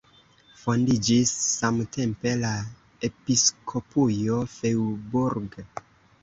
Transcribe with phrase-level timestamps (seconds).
[0.59, 2.53] Fondiĝis samtempe la
[3.09, 5.61] Episkopujo Freiburg.